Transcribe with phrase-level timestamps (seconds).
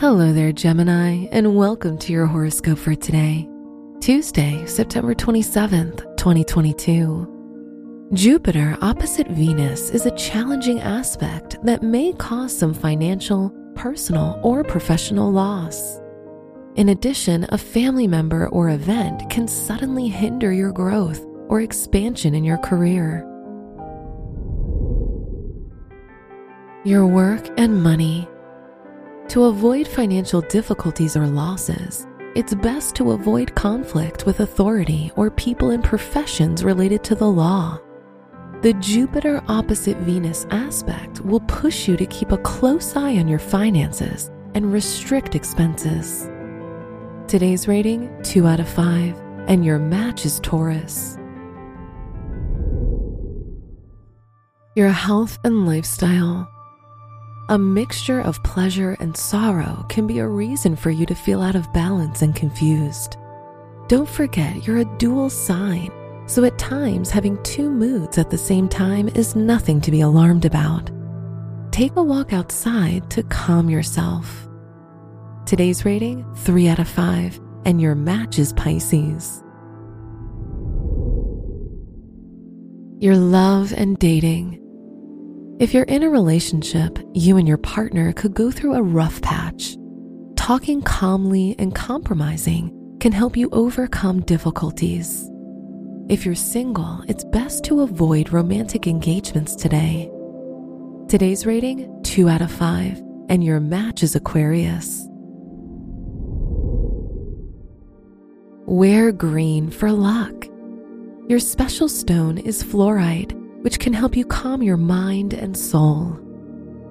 [0.00, 3.48] Hello there, Gemini, and welcome to your horoscope for today,
[3.98, 8.08] Tuesday, September 27th, 2022.
[8.12, 15.32] Jupiter opposite Venus is a challenging aspect that may cause some financial, personal, or professional
[15.32, 15.98] loss.
[16.76, 22.44] In addition, a family member or event can suddenly hinder your growth or expansion in
[22.44, 23.26] your career.
[26.84, 28.28] Your work and money.
[29.28, 35.70] To avoid financial difficulties or losses, it's best to avoid conflict with authority or people
[35.70, 37.78] in professions related to the law.
[38.62, 43.38] The Jupiter opposite Venus aspect will push you to keep a close eye on your
[43.38, 46.30] finances and restrict expenses.
[47.26, 49.14] Today's rating 2 out of 5,
[49.46, 51.18] and your match is Taurus.
[54.74, 56.48] Your health and lifestyle.
[57.50, 61.54] A mixture of pleasure and sorrow can be a reason for you to feel out
[61.54, 63.16] of balance and confused.
[63.86, 65.90] Don't forget you're a dual sign,
[66.26, 70.44] so at times having two moods at the same time is nothing to be alarmed
[70.44, 70.90] about.
[71.70, 74.46] Take a walk outside to calm yourself.
[75.46, 79.42] Today's rating 3 out of 5, and your match is Pisces.
[83.00, 84.67] Your love and dating.
[85.60, 89.76] If you're in a relationship, you and your partner could go through a rough patch.
[90.36, 95.28] Talking calmly and compromising can help you overcome difficulties.
[96.08, 100.08] If you're single, it's best to avoid romantic engagements today.
[101.08, 105.08] Today's rating 2 out of 5, and your match is Aquarius.
[108.64, 110.46] Wear green for luck.
[111.26, 116.18] Your special stone is fluorite which can help you calm your mind and soul.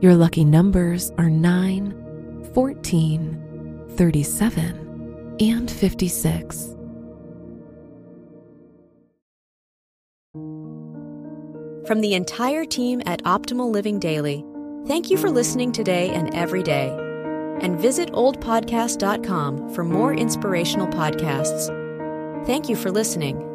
[0.00, 6.74] Your lucky numbers are 9, 14, 37, and 56.
[11.88, 14.44] From the entire team at Optimal Living Daily,
[14.86, 16.90] thank you for listening today and every day.
[17.62, 21.74] And visit oldpodcast.com for more inspirational podcasts.
[22.46, 23.47] Thank you for listening.